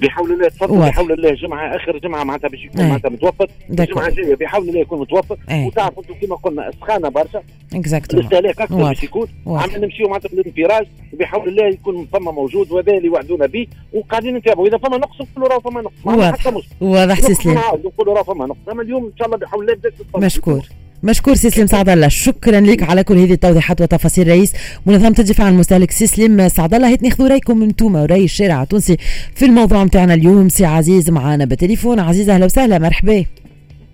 بحول 0.03 0.33
الله 0.33 0.49
تفضل 0.49 0.79
بحول 0.79 1.13
الله 1.13 1.31
جمعة 1.31 1.77
آخر 1.77 1.99
جمعة 1.99 2.25
معناتها 2.25 2.49
باش 2.49 2.65
يكون 2.65 2.89
معناتها 2.89 3.09
متوفر 3.09 3.47
الجمعة 3.71 4.09
الجاية 4.09 4.35
بحول 4.35 4.69
الله 4.69 4.81
يكون 4.81 5.01
متوفر. 5.01 5.37
وتعرفوا 5.51 6.03
أنتم 6.03 6.27
كما 6.27 6.37
قلنا 6.37 6.71
سخانة 6.81 7.09
برشا. 7.09 7.43
exactement 7.75 8.27
الاستهلاك 8.27 8.61
أكثر 8.61 8.77
باش 8.77 9.03
يكون. 9.03 9.29
عم 9.47 9.71
نمشيو 9.77 10.09
معناتها 10.09 10.29
بالانفراج 10.29 10.87
وبحول 11.13 11.49
الله 11.49 11.67
يكون 11.67 12.07
فما 12.13 12.31
موجود 12.31 12.73
وهذا 12.73 12.93
اللي 12.93 13.09
وعدونا 13.09 13.47
به 13.47 13.67
وقاعدين 13.93 14.37
نتابعوا. 14.37 14.69
إذا 14.69 14.79
فما 14.79 14.97
نقص 14.97 15.21
نقولوا 15.21 15.49
راه 15.49 15.59
فما 15.59 15.81
نقص. 15.81 15.95
واضح. 16.05 16.63
واضح 16.81 17.21
سي 17.21 17.35
سليم 17.35 17.59
نقولوا 17.85 18.15
راه 18.15 18.23
فما 18.23 18.47
نقص. 18.47 18.69
أما 18.71 18.83
اليوم 18.83 19.05
إن 19.05 19.13
شاء 19.19 19.27
الله 19.27 19.39
بحول 19.39 19.71
الله 19.71 19.93
مشكور. 20.17 20.69
مشكور 21.03 21.35
سي 21.35 21.46
سليم 21.46 21.67
سعد 21.67 21.89
الله 21.89 22.09
شكرا 22.09 22.61
لك 22.61 22.83
على 22.83 23.05
كل 23.05 23.19
هذه 23.19 23.33
التوضيحات 23.33 23.81
وتفاصيل 23.81 24.29
رئيس 24.29 24.53
منظمة 24.87 25.15
الدفاع 25.19 25.47
عن 25.47 25.53
المستهلك 25.53 25.91
سي 25.91 26.10
سليم 26.10 26.49
سعد 26.49 26.75
الله 26.75 26.89
هات 26.89 27.03
ناخذوا 27.03 27.29
رايكم 27.29 27.63
أنتم 27.63 27.95
وراي 27.95 28.25
الشارع 28.25 28.63
التونسي 28.63 28.97
في 29.35 29.45
الموضوع 29.45 29.85
نتاعنا 29.85 30.15
اليوم. 30.15 30.49
سي 30.49 30.65
عزيز 30.65 31.11
معنا 31.11 31.45
بالتليفون. 31.45 32.01
عزيز 32.01 32.31
أهلا 32.31 32.45
وسهلا 32.45 32.79
مرحبا. 32.79 33.25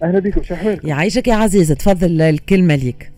أهلا 0.02 0.18
بكم 0.18 0.42
شو 0.42 0.54
احوالك 0.54 0.84
يعيشك 0.84 1.28
يا 1.28 1.34
عزيز. 1.34 1.72
تفضل 1.72 2.22
الكلمة 2.22 2.74
ليك. 2.74 3.10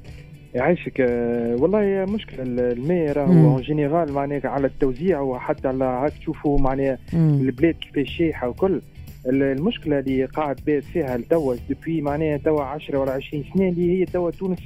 يعيشك. 0.55 1.01
آه، 1.01 1.57
والله 1.59 2.07
مشكلة 2.09 2.43
الماء 2.43 3.13
راهو 3.13 3.55
en 3.55 3.63
général 3.63 4.13
معناها 4.13 4.49
على 4.49 4.67
التوزيع 4.67 5.21
وحتى 5.21 5.69
على 5.69 5.85
هاك 5.85 6.13
تشوفوا 6.21 6.59
معناها 6.59 6.99
البلاد 7.15 7.75
كيفاش 7.75 8.17
شايحة 8.19 8.49
وكل. 8.49 8.81
المشكلة 9.27 9.99
اللي 9.99 10.25
قاعد 10.25 10.61
بات 10.67 10.85
فيها 10.85 11.17
لتوا 11.17 11.57
depuis 11.69 12.01
معناها 12.01 12.37
توا 12.37 12.63
10 12.63 12.99
ولا 12.99 13.13
20 13.13 13.45
سنة 13.55 13.69
اللي 13.69 14.01
هي 14.01 14.05
توا 14.05 14.31
تونس 14.31 14.59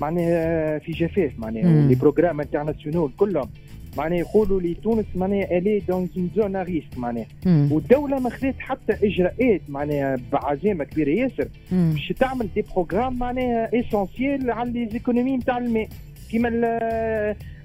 معناها 0.00 0.78
في 0.78 0.92
جفاف 0.92 1.32
معناها 1.38 1.88
les 1.88 1.94
programmes 1.94 2.40
internationales 2.40 3.16
كلهم. 3.16 3.48
معناها 3.98 4.18
يقولوا 4.18 4.60
لي 4.60 4.74
تونس 4.74 5.06
معناها 5.14 5.58
elle 5.58 5.78
est 5.78 5.91
dans 5.91 6.08
une 6.16 6.30
zone 6.36 6.56
risque 6.56 6.98
معناها. 6.98 7.26
والدولة 7.70 8.20
ما 8.20 8.30
خذت 8.30 8.54
حتى 8.58 8.92
إجراءات 9.02 9.60
معناها 9.68 10.16
بعزيمة 10.32 10.84
كبيرة 10.84 11.10
ياسر. 11.10 11.48
باش 11.72 12.12
تعمل 12.20 12.48
des 12.54 12.64
programmes 12.74 13.18
معناها 13.18 13.70
essentiels 13.80 14.50
على 14.50 14.70
les 14.70 14.88
économies 14.92 15.36
نتاع 15.36 15.58
الماء. 15.58 15.88
كيما 16.34 16.48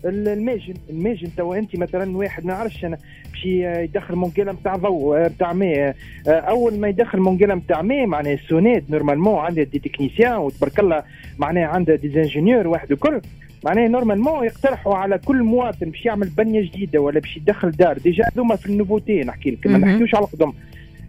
الماجن 0.06 0.74
الماجن 0.90 1.36
توا 1.38 1.58
انت 1.58 1.76
مثلا 1.76 2.18
واحد 2.18 2.46
ما 2.46 2.54
نعرفش 2.54 2.86
أنا. 2.86 2.98
باش 3.32 3.46
يدخل 3.46 4.16
مونجيلا 4.16 4.52
نتاع 4.52 4.76
ضوء 4.76 5.28
نتاع 5.28 5.54
ماء. 5.54 5.96
أول 6.28 6.80
ما 6.80 6.88
يدخل 6.88 7.20
مونجيلا 7.20 7.56
نتاع 7.56 7.82
ماء 7.82 8.06
معناها 8.06 8.34
السونيد 8.34 8.84
normalement 8.90 9.40
عندها 9.40 9.64
des 9.64 9.80
techniciens 9.80 10.38
وتبارك 10.38 10.80
الله 10.80 11.04
معناها 11.40 11.66
عندها 11.68 11.96
des 11.96 12.22
ingénieurs 12.22 12.68
واحد 12.68 12.92
وكل 12.92 13.22
معناها 13.64 13.88
normalement 13.88 14.46
يقترحوا 14.46 14.96
على 14.96 15.18
كل 15.18 15.44
مواطن 15.44 15.90
باش 15.90 16.06
يعمل 16.06 16.28
بنية 16.28 16.62
جديدة 16.62 17.00
ولا 17.00 17.20
باش 17.20 17.38
يدخل 17.38 17.72
دار. 17.72 17.98
déjà 17.98 18.24
هذوما 18.34 18.56
في 18.56 18.66
ال 18.66 18.71
nouveauté 18.71 19.22
نحكي 19.22 19.52
لك 19.52 19.68
ما 19.68 19.78
نحكيوش 19.78 20.16
على 20.16 20.26
القدم 20.26 20.54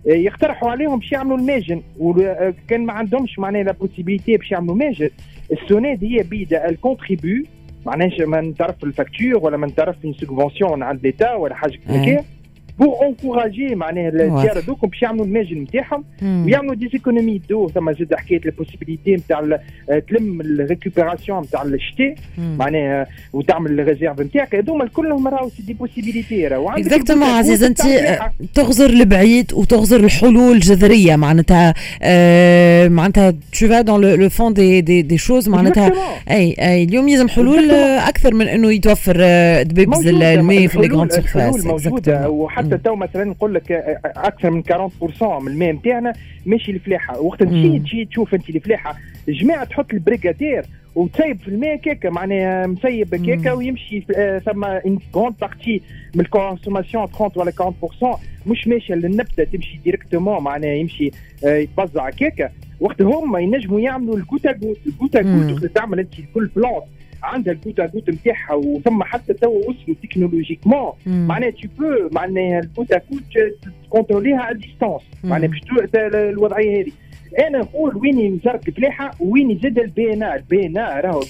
يقترحوا 0.06 0.70
عليهم 0.70 0.98
باش 0.98 1.12
يعملوا 1.12 1.38
الماجن 1.38 1.82
وكان 1.98 2.86
ما 2.86 2.92
عندهمش 2.92 3.38
معناها 3.38 3.62
la 3.62 3.72
possibilité 3.72 4.36
باش 4.36 4.50
يعملوا 4.50 4.74
ماجن 4.74 5.10
السونيد 5.52 6.04
هي 6.04 6.22
بيدها 6.22 6.68
elle 6.68 6.92
contribue 6.92 7.44
معناش 7.86 8.20
ما 8.20 8.40
نتعرف 8.40 8.84
ال 8.84 8.91
facture 8.91 9.38
ولا 9.42 9.56
ما 9.56 9.66
نتعرف 9.66 9.96
une 10.04 10.12
subvention 10.12 10.82
عند 10.82 11.00
l'État 11.02 11.34
ولا 11.34 11.54
حاجة 11.54 11.78
كيما 12.04 12.24
pour 12.80 13.06
encourager 13.06 13.74
معناها 13.74 14.08
الديار 14.08 14.58
هذوك 14.58 14.86
باش 14.86 15.02
يعملوا 15.02 15.24
الماجن 15.24 15.56
نتاعهم 15.58 16.04
ويعملوا 16.22 16.74
des 16.74 16.88
économies 16.92 17.40
d'eau 17.50 17.68
ثم 17.68 17.92
زاد 17.92 18.14
حكاية 18.14 18.40
ال 18.46 18.52
possibilité 18.52 19.14
نتاع 19.14 19.58
تلم 20.08 20.40
ال 20.40 20.48
récupération 20.48 21.40
نتاع 21.40 21.62
الشتاء. 21.62 22.14
معناها 22.38 23.06
وتعمل 23.32 23.80
ال 23.80 23.85
réserve 23.85 24.20
نتاعك. 24.20 24.54
هذوما 24.54 24.86
كلهم 24.86 25.28
راهو 25.28 25.48
c'est 25.48 25.62
des 25.62 25.74
possibilités 25.74 26.48
راهو. 26.48 26.70
exactement 26.70 27.28
عزيز 27.28 27.64
أنت 27.64 27.80
تغزر 28.54 28.90
البعيد 28.90 29.52
وتغزر 29.54 30.00
الحلول 30.00 30.52
الجذرية 30.52 31.16
معناتها 31.16 31.74
آه 32.02 32.88
معناتها 32.88 33.30
tu 33.30 33.68
vas 33.68 33.80
dans 33.80 34.04
le 34.04 34.28
fond 34.28 34.54
des 34.54 34.80
des 34.80 35.02
des 35.02 35.18
choses 35.18 35.48
معناتها 35.48 35.92
أي 36.30 36.54
أي 36.58 36.84
اليوم 36.84 37.08
يلزم 37.08 37.28
حلول 37.28 37.70
أكثر 37.70 38.34
من 38.34 38.48
إنه 38.48 38.72
يتوفر 38.72 39.16
دبابز 39.62 40.06
الماء 40.06 40.66
في 40.66 40.78
les 40.78 40.88
grandes 40.88 41.12
surfaces 41.12 41.66
موجودة. 41.66 42.30
وحتى 42.30 42.69
تو 42.76 42.96
مثلا 42.96 43.24
نقول 43.24 43.54
لك 43.54 43.72
أكثر 44.04 44.50
من 44.50 44.62
40% 44.62 45.22
من 45.22 45.52
الماء 45.52 45.72
نتاعنا 45.72 46.12
ماشي 46.46 46.72
الفلاحة. 46.72 47.20
وقت 47.20 47.42
تجي 47.42 47.78
تجي 47.78 48.04
تشوف 48.04 48.34
أنت 48.34 48.50
الفلاحة 48.50 48.96
جماعة 49.28 49.64
تحط 49.64 49.92
ال 49.94 50.01
irrigateur 50.01 50.64
وتسيب 50.94 51.38
في 51.40 51.48
الماء 51.48 51.76
كيكا 51.76 52.10
معناها 52.10 52.66
مسيب 52.66 53.14
كيكا 53.14 53.52
ويمشي 53.52 54.00
ثم 54.44 54.64
une 54.64 54.98
grande 55.12 55.40
partie 55.40 55.82
من 56.14 56.20
ال 56.20 56.27
consommation 56.27 57.06
30 57.06 57.30
ولا 57.36 57.52
40% 57.52 58.18
مش 58.46 58.68
ماشية 58.68 58.94
للنبتة 58.94 59.44
تمشي 59.44 59.80
directement 59.84 60.42
معناها 60.42 60.70
يمشي 60.74 61.10
يتبزع 61.44 62.10
كيكا 62.10 62.50
وقت 62.80 63.02
هما 63.02 63.40
ينجموا 63.40 63.80
يعملوا 63.80 64.16
الكوتا 64.16 64.52
جوت 64.52 64.78
الكوتا 64.86 65.22
جوت 65.22 65.64
تعمل 65.66 65.98
أنت 65.98 66.14
كل 66.34 66.50
plante 66.56 66.84
عندها 67.22 67.54
ال 67.54 67.59
goutte 67.59 67.86
à 67.86 67.90
goutte 67.90 68.10
نتاعها 68.10 68.54
وثم 68.54 69.02
حتى 69.02 69.32
تو 69.32 69.50
وصلوا 69.50 69.96
technologiquement 70.02 70.92
معناها 71.06 71.50
tu 71.50 71.68
peux 71.78 72.08
معناها 72.12 72.58
ال 72.58 72.64
goutte 72.64 73.00
à 73.12 73.18
goutte 73.18 73.54
contrôler 73.90 74.58
ها 74.58 74.63
à 74.63 74.67
distance 74.67 75.02
معناها 75.24 75.48
باش 75.48 75.60
الوضعية 76.14 76.80
هذه. 76.82 76.92
أنا 77.38 77.58
نقول 77.58 77.96
وين 77.96 78.18
وزارة 78.18 78.60
الفلاحة 78.76 79.10
وين 79.20 79.50
يزيد 79.50 79.78
ال 79.78 80.12
BNA 80.12 80.22
ال 80.22 80.66
BNA 80.66 80.76
راهو 80.76 81.22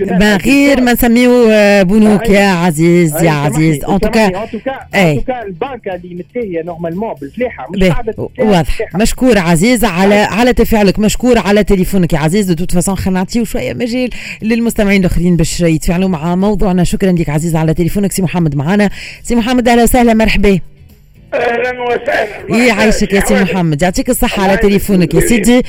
ما 0.00 0.36
غير 0.36 0.80
ما 0.80 0.92
نسميو 0.92 1.48
بنوك 1.84 2.28
يا 2.28 2.46
عزيز 2.46 3.22
يا 3.22 3.30
عزيز. 3.30 3.84
en 3.84 4.00
tout 4.00 4.15
cas 4.15 4.26
en 4.26 5.16
tout 5.16 5.31
cas 5.31 5.42
البنكه 5.42 5.94
اللي 5.94 6.14
متلهية 6.14 6.62
normalement 6.62 7.14
بالفلاحه 7.20 7.66
مش 7.70 7.84
قاعدة 7.84 8.14
واضح. 8.38 8.78
مشكور 8.94 9.38
عزيز 9.38 9.84
على 9.84 10.14
على 10.14 10.52
تفاعلك. 10.52 10.98
مشكور 10.98 11.38
على 11.38 11.64
تليفونك 11.64 12.12
يا 12.12 12.18
عزيز. 12.18 12.46
de 12.46 12.54
toute 12.54 12.72
façon 12.74 12.96
خلينا 12.96 13.20
نعطيو 13.20 13.44
شوية 13.44 13.74
مجال 13.74 14.10
للمستمعين 14.42 15.00
الآخرين 15.00 15.36
باش 15.36 15.60
يتفاعلوا 15.60 16.08
مع 16.08 16.34
موضوعنا. 16.34 16.84
شكرا 16.84 17.12
لك 17.12 17.28
عزيز 17.28 17.56
على 17.56 17.74
تليفونك. 17.74 18.12
سي 18.12 18.22
محمد 18.22 18.54
معنا 18.54 18.90
سي 19.22 19.34
محمد 19.34 19.68
أهلا 19.68 19.82
وسهلا. 19.82 20.14
مرحبا. 20.14 20.58
أهلا 21.34 21.82
وسهلا. 21.82 22.66
يعيشك 22.66 23.12
يا 23.12 23.20
سي 23.20 23.34
محمد. 23.34 23.82
يعطيك 23.82 24.10
الصحة 24.10 24.42
على 24.42 24.56
تليفونك 24.56 25.14
يا 25.14 25.20
سيدي. 25.20 25.62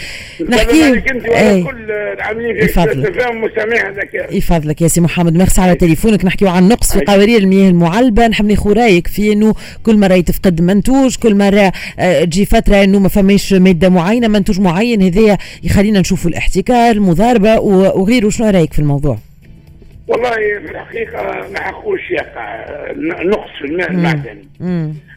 نحكي. 0.49 0.93
إيه. 1.25 1.63
كل 1.63 1.91
العاملين 1.91 2.67
في 2.67 2.79
هذاك 2.79 4.31
يفضلك 4.31 4.81
يا 4.81 4.87
سي 4.87 5.01
محمد. 5.01 5.37
ميرسي 5.37 5.61
على 5.61 5.75
تليفونك. 5.75 6.25
نحكيو 6.25 6.47
عن 6.47 6.67
نقص 6.67 6.93
في 6.93 7.05
قوارير 7.05 7.39
المياه 7.39 7.69
المعلبة. 7.69 8.27
نحب 8.27 8.45
ناخذ 8.45 8.73
رأيك 8.73 9.07
في 9.07 9.31
إنه 9.33 9.53
كل 9.83 9.97
مرة 9.97 10.13
يتفقد 10.13 10.61
منتوج 10.61 11.15
كل 11.15 11.35
مرة 11.35 11.71
آه، 11.99 12.23
تجي 12.23 12.45
فترة 12.45 12.83
إنه 12.83 12.99
ما 12.99 13.09
فماش 13.09 13.53
مادة 13.53 13.89
معينة 13.89 14.27
منتوج 14.27 14.59
معين 14.59 15.01
هذايا 15.01 15.37
يخلينا 15.63 15.99
نشوفوا 15.99 16.29
الاحتكار 16.29 16.91
المضاربة 16.91 17.59
وغيره. 17.59 18.29
شنو 18.29 18.49
رأيك 18.49 18.73
في 18.73 18.79
الموضوع؟ 18.79 19.17
والله 20.11 20.35
في 20.35 20.71
الحقيقة 20.71 21.49
ما 21.49 21.59
حقوش 21.61 22.11
يقع 22.11 22.65
نقص 23.23 23.49
في 23.59 23.65
الماء 23.65 23.91
المعدني. 23.91 24.47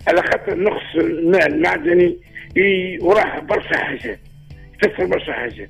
على 0.09 0.23
خاطر 0.23 0.55
نقص 0.59 0.95
الماء 0.97 1.47
المعدني 1.47 2.17
وراه 3.01 3.41
برشا 3.41 3.77
حاجات 3.77 4.19
يفسر 4.85 5.07
برشا 5.07 5.33
حاجات. 5.33 5.69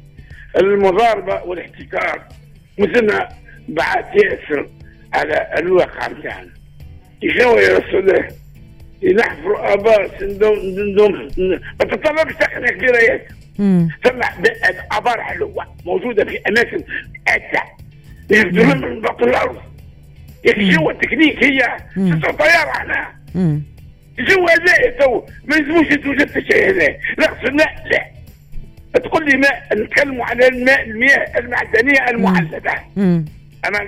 المضاربة 0.57 1.43
والاحتكار 1.43 2.23
مثلنا 2.79 3.29
بعد 3.69 4.05
يأثر 4.17 4.69
على 5.15 5.49
الواقع 5.59 6.09
نتاعنا 6.09 6.51
شنو 7.39 7.59
يا 7.59 7.79
رسول 7.79 8.11
الله 8.11 8.29
نحفروا 9.15 9.73
ابار 9.75 10.11
سندوم 10.21 11.29
ما 11.81 11.85
تتطلبش 11.85 12.35
تقنيه 12.35 12.71
كبيره 12.71 13.21
ثم 14.05 14.21
آبار 14.93 15.21
حلوة 15.21 15.67
موجودة 15.87 16.25
في 16.25 16.39
أماكن 16.49 16.85
عده 17.29 17.63
يهدرون 18.31 18.81
من 18.81 19.01
بطن 19.01 19.29
الأرض. 19.29 19.57
يا 20.45 20.73
شو 20.73 20.91
التكنيك 20.91 21.45
هي. 21.45 21.59
طيارة 22.39 22.71
إحنا 22.71 23.13
شو 24.29 24.47
هذا 24.47 24.91
تو 25.01 25.23
ما 25.45 25.57
يلزموش 25.57 25.87
توجد 25.89 26.37
الشيء 26.37 26.71
هذا. 26.71 26.89
نقص 27.19 27.45
الماء 27.45 27.75
لا. 27.91 28.15
تقول 29.01 29.27
لي 29.31 29.37
ماء 29.37 29.69
نتكلموا 29.75 30.25
على 30.25 30.49
الماء 30.49 30.83
المياه 30.83 31.39
المعدنية 31.39 32.09
المعلبة. 32.09 32.73
أنا 33.65 33.83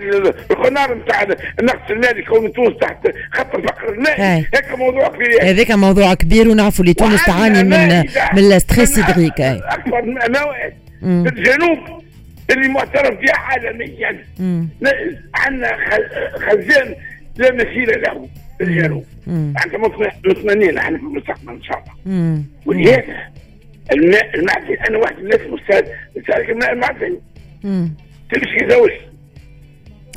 الخنار 0.51 0.95
نتاع 0.95 1.23
النقص 1.61 1.91
المالي 1.91 2.23
كون 2.23 2.53
تونس 2.53 2.79
تحت 2.81 3.09
خط 3.33 3.55
الفقر 3.55 3.93
المائي. 3.93 4.47
هيك 4.55 4.79
موضوع 4.79 5.09
كبير. 5.09 5.43
هذاك 5.43 5.71
موضوع 5.71 6.15
كبير 6.15 6.49
ونعرفوا 6.49 6.85
اللي 6.85 6.95
تونس 6.95 7.25
تعاني 7.25 7.63
من 7.63 8.05
من 8.33 8.53
الستريس 8.53 8.99
هيدريك 8.99 9.41
أكبر 9.41 10.03
مواد. 10.05 10.75
في 11.01 11.33
الجنوب. 11.37 11.79
اللي 12.51 12.69
معترف 12.69 13.21
بها 13.21 13.37
عالميا 13.37 14.25
عندنا 15.35 15.77
خزان 16.39 16.95
لا 17.37 17.53
مثيل 17.53 18.03
له 18.03 18.29
في 18.59 18.65
الجنوب 18.65 19.05
إحنا 19.57 19.79
مطمئنين 20.27 20.79
إحنا 20.79 20.99
في 20.99 21.05
المستقبل 21.05 21.53
إن 21.53 21.63
شاء 21.63 21.85
الله. 22.07 22.43
ولهذا 22.67 23.03
الماء 23.93 24.35
المعدني 24.35 24.89
أنا 24.89 24.99
واحد 24.99 25.17
من 25.17 25.23
الناس 25.23 25.41
مستاذ 25.41 25.87
سالك 26.27 26.51
الماء 26.51 26.73
المعدني 26.73 27.21
تمشي 28.33 28.71
زوج 28.71 28.91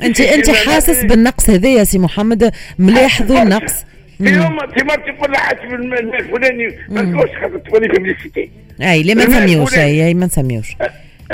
انت 0.02 0.20
أنت 0.20 0.50
حاسس 0.50 1.04
بالنقص 1.04 1.50
هذا 1.50 1.68
يا 1.68 1.84
سي 1.84 1.98
محمد؟ 1.98 2.52
ملاحظوا 2.78 3.42
النقص. 3.42 3.84
في 4.18 4.24
يوم 4.30 4.58
ثمار 4.78 4.98
تقول 4.98 5.32
لها 5.32 5.40
حسب 5.40 5.74
الماء 5.74 6.00
الفلاني 6.00 6.78
ما 6.88 7.02
تقولش 7.02 7.30
خاطر 7.40 7.58
تقولي 7.58 8.14
في 8.14 8.48
أي 8.82 9.00
اللي 9.00 9.14
ما 9.14 9.24
نسميوش 9.24 9.78
أي 9.78 10.14
ما 10.14 10.26
نسميوش. 10.26 10.76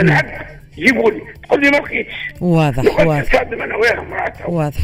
العبد 0.00 0.55
جيبوا 0.78 1.10
لي. 1.10 1.20
تقول 1.42 1.60
لي 1.60 1.70
ما 1.70 1.76
لقيتش 1.76 2.12
واضح 2.40 3.06
واضح. 3.06 3.34
أنا 3.42 3.76
وياها 3.76 4.02
مراتها 4.02 4.46
واضح. 4.46 4.80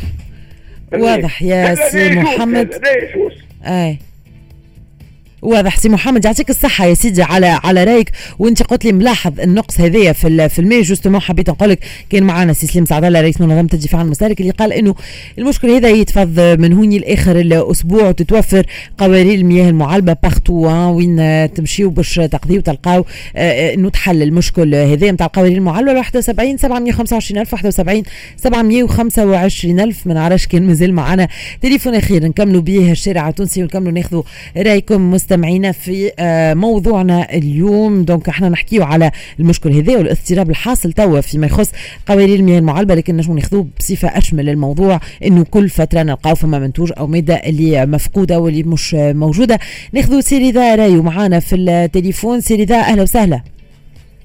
واضح 0.93 1.43
يا 1.43 1.75
سي 1.75 2.11
محمد. 2.11 2.85
أي. 3.67 3.99
واضح. 5.43 5.79
سي 5.79 5.89
محمد 5.89 6.25
يعطيك 6.25 6.51
الصحة 6.51 6.87
يا 6.87 6.95
سيدي 6.95 7.23
على 7.23 7.47
على 7.47 7.85
رأيك. 7.85 8.11
وانت 8.39 8.63
قلت 8.63 8.85
لي 8.85 8.93
ملاحظ 8.93 9.41
النقص 9.41 9.81
هذايا 9.81 10.13
في 10.13 10.49
في 10.49 10.59
الماء. 10.59 10.83
جوستومون 10.83 11.21
حبيت 11.21 11.51
نقول 11.51 11.71
لك 11.71 11.79
كان 12.11 12.23
معنا 12.23 12.53
سي 12.53 12.67
سليم 12.67 12.85
سعد 12.85 13.05
الله 13.05 13.21
رئيس 13.21 13.41
منظمة 13.41 13.69
الدفاع 13.75 14.03
المسالك 14.03 14.41
اللي 14.41 14.53
قال 14.53 14.73
إنه 14.73 14.95
المشكل 15.39 15.71
هذا 15.71 15.89
يتفض 15.89 16.41
من 16.41 16.73
هوني 16.73 16.99
لآخر 16.99 17.41
الأسبوع. 17.41 18.09
وتتوفر 18.09 18.67
قوارير 18.99 19.35
المياه 19.35 19.69
المعلبة 19.69 20.17
partout 20.23 20.55
وين 20.97 21.49
تمشيو 21.55 21.91
باش 21.91 22.15
تقضيو 22.15 22.61
تلقاو 22.61 23.05
آه، 23.37 23.75
إنه 23.75 23.91
تحل 23.91 24.23
المشكل 24.23 24.75
هذا 24.75 25.11
نتاع 25.11 25.27
القوارير 25.27 25.57
المعلبة 25.57 25.93
71 25.99 26.57
725 26.57 27.41
ألف 27.41 27.53
71 27.53 28.03
725 28.37 29.81
ألف. 29.81 30.07
ما 30.07 30.15
نعرفش 30.15 30.47
كان 30.47 30.63
مازال 30.67 30.93
معنا 30.93 31.29
تليفون 31.63 31.95
أخير 31.95 32.25
نكملوا 32.25 32.63
به 32.63 32.93
الشارع 32.93 33.29
التونسي 33.29 33.63
ونكملوا 33.63 33.93
ناخذوا 33.93 34.23
رأيكم 34.57 35.11
مست 35.11 35.32
مستمعينا 35.33 35.73
في 35.73 36.12
آه، 36.19 36.55
موضوعنا 36.55 37.35
اليوم. 37.35 38.05
donc 38.05 38.29
إحنا 38.29 38.49
نحكيو 38.49 38.83
على 38.83 39.11
المشكل 39.41 39.73
هذا 39.73 39.97
والاضطراب 39.97 40.51
الحاصل 40.51 40.93
توا 40.93 41.21
فيما 41.21 41.47
يخص 41.47 41.73
قوارير 42.07 42.39
المياه 42.39 42.59
المعلبة 42.59 42.95
لكن 42.95 43.17
نجمو 43.17 43.35
ناخذوه 43.35 43.67
بصفة 43.79 44.09
اشمل 44.09 44.49
الموضوع 44.49 45.01
إنه 45.25 45.45
كل 45.51 45.69
فترة 45.69 46.03
نلقاو 46.03 46.35
فما 46.35 46.59
منتوج 46.59 46.93
أو 46.99 47.07
مادة 47.07 47.35
اللي 47.35 47.87
مفقودة 47.87 48.41
واللي 48.41 48.62
مش 48.62 48.95
موجودة. 48.95 49.59
ناخذوا 49.93 50.21
سي 50.21 50.51
رضا 50.51 50.75
راهو 50.75 51.03
معانا 51.03 51.41
في 51.41 51.57
التليفون. 51.57 52.41
سي 52.41 52.65
رضا 52.65 52.77
أهلا 52.77 53.03
وسهلا. 53.03 53.41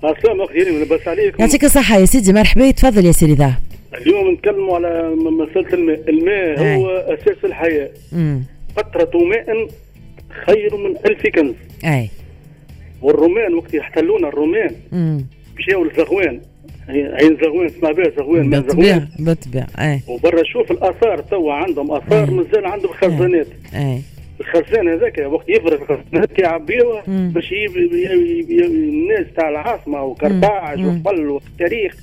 السلام 0.04 0.42
أخيرا 0.42 0.84
لباس 0.84 1.08
عليكم. 1.08 1.44
يعطيك 1.44 1.64
الصحة 1.64 1.98
يا 1.98 2.06
سيدي 2.06 2.34
مرحبا 2.34 2.72
تفضل 2.72 3.06
يا 3.06 3.12
سي 3.12 3.34
رضا. 3.34 3.54
اليوم 4.02 4.34
نتكلموا 4.34 4.76
على 4.76 5.16
مساله 5.16 5.74
الماء 5.74 6.10
الماء 6.10 6.76
هو 6.78 6.90
أساس 6.90 7.38
الحياة. 7.44 7.90
قطره 8.78 9.18
ماء 9.24 9.68
خير 10.46 10.78
من 10.78 10.98
ألف 11.06 11.28
كنز. 11.36 11.56
أي. 11.86 12.10
والرومان 13.02 13.54
وقت 13.54 13.74
يحتلون 13.74 14.26
الرومان 14.26 14.76
مشاو 15.58 15.84
لزغوان. 15.84 16.42
عين 16.90 17.38
زغوان 17.42 17.66
اسمها 17.66 17.92
بها 17.92 18.10
زغوان 18.18 18.50
بالطبيعة 18.50 19.08
بالطبيعة 19.20 19.68
أي. 19.80 20.02
وبرا 20.08 20.44
شوف 20.44 20.72
الآثار 20.72 21.22
توا 21.22 21.54
عندهم 21.54 21.92
آثار 21.92 22.32
مازال 22.32 22.66
عندهم 22.66 22.92
خزانات. 22.94 23.48
أي. 23.76 24.02
الخزان 24.40 24.88
هذاك 24.88 25.20
وقت 25.20 25.50
يفرغ 25.50 25.82
الخزانات 25.82 26.40
يعبيوها 26.40 27.04
باش 27.08 27.54
الناس 27.54 29.26
تاع 29.36 29.50
العاصمة 29.50 30.04
وكرباج 30.04 30.86
وقبل 30.86 31.28
والتاريخ 31.28 31.96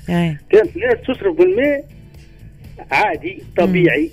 كانت 0.49 0.75
الناس 0.75 0.97
تصرف 1.07 1.37
بالماء 1.37 1.83
عادي 2.91 3.43
طبيعي. 3.57 4.09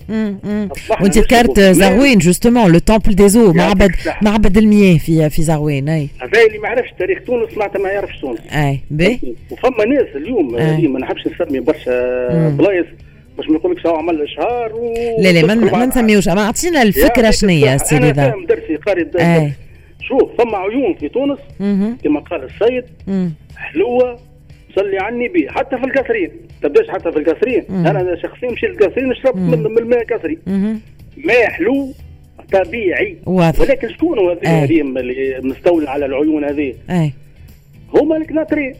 وانت 1.00 1.18
ذكرت 1.18 1.60
زاروين 1.60 2.18
justement 2.18 2.72
le 2.72 2.78
temple 2.78 3.14
des 3.14 3.28
eaux 3.28 3.52
معبد 3.52 3.90
معبد 4.22 4.58
المياه 4.58 4.98
في 4.98 5.30
في 5.30 5.42
زغوان 5.42 5.88
أي. 5.88 6.08
هذا 6.18 6.42
اللي 6.46 6.58
ما 6.58 6.68
يعرفش 6.68 6.90
تاريخ 6.98 7.18
تونس 7.26 7.56
معناتها 7.56 7.78
ما 7.78 7.88
يعرفش 7.88 8.20
تونس. 8.20 8.38
أي 8.52 8.80
بي. 8.90 9.36
وفما 9.50 9.84
ناس 9.84 10.16
اليوم 10.16 10.52
ما 10.92 11.00
نحبش 11.00 11.26
نسمي 11.26 11.60
برشا 11.60 12.48
بلايص 12.48 12.86
باش 13.36 13.48
ما 13.48 13.56
يقولكش 13.56 13.86
هو 13.86 13.96
عمل 13.96 14.22
اشهار 14.22 14.72
و... 14.74 14.94
لا 15.18 15.32
لا 15.32 15.54
ما 15.54 15.86
نسميوش. 15.86 16.28
ما 16.28 16.40
اعطينا 16.40 16.82
الفكرة 16.82 17.30
شنو 17.30 17.50
هي 17.50 17.78
سيدي 17.78 18.10
أنا 18.10 18.12
فاهم 18.12 18.46
درسي 18.46 18.76
قاري 18.76 19.52
شوف 20.08 20.30
فما 20.38 20.58
عيون 20.58 20.94
في 21.00 21.08
تونس 21.08 21.38
كما 22.04 22.20
قال 22.20 22.44
السيد 22.44 22.84
حلوة 23.56 24.18
صلي 24.76 24.98
على 24.98 25.14
النبي 25.14 25.50
حتى 25.50 25.78
في 25.78 25.84
القصرين. 25.84 26.30
تبدأش 26.62 26.88
حتى 26.88 27.12
في 27.12 27.18
القصرين. 27.18 27.64
أنا 27.70 28.16
شخصيا 28.16 28.50
مشيت 28.50 28.70
للقصرين 28.70 29.08
نشرب 29.08 29.36
من 29.36 29.78
الماء 29.78 30.04
قصري. 30.04 30.38
ماء 31.16 31.48
حلو 31.50 31.88
طبيعي. 32.52 33.16
واضح. 33.26 33.60
ولكن 33.60 33.88
شكون 33.88 34.18
هو 34.18 34.30
هذا 34.44 34.64
اللي 34.66 35.40
مستولى 35.42 35.90
على 35.90 36.06
العيون 36.06 36.44
هذه؟ 36.44 36.74
هما 37.94 38.16
الكناتري. 38.16 38.74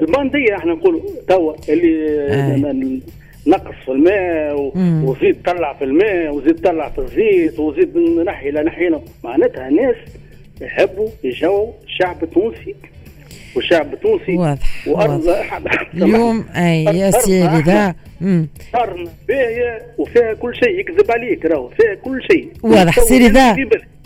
البانديه 0.00 0.56
إحنا 0.56 0.72
نقولوا 0.72 1.00
توا 1.28 1.54
اللي 1.68 3.00
نقص 3.46 3.74
في 3.84 3.92
الماء 3.92 4.72
وزيد 5.04 5.42
طلع 5.44 5.72
في 5.74 5.84
الماء 5.84 6.34
وزيد 6.34 6.60
طلع 6.60 6.88
في 6.88 6.98
الزيت 6.98 7.58
وزيد 7.58 7.98
نحي 7.98 8.50
لا 8.50 8.62
نحينا 8.62 9.00
معناتها 9.24 9.70
ناس 9.70 9.96
يحبوا 10.60 11.08
يجوا 11.24 11.66
الشعب 11.84 12.22
التونسي 12.22 12.74
والشعب 13.56 13.92
التونسي 13.92 14.36
واضح 14.36 14.86
وأرض 14.86 15.28
اليوم 15.94 16.44
أي 16.56 16.84
يا 16.84 17.10
سيدي 17.10 17.58
ذا 17.58 17.94
قرن 18.74 19.08
باهيه 19.28 19.82
وفيها 19.98 20.34
كل 20.34 20.54
شيء 20.54 20.80
يكذب 20.80 21.10
عليك 21.10 21.44
راهو 21.44 21.68
فيها 21.68 21.94
كل 21.94 22.22
شيء. 22.30 22.48
واضح. 22.62 23.00
سيدي 23.00 23.28
ذا 23.28 23.56